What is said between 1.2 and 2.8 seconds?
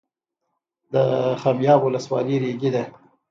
خمیاب ولسوالۍ ریګي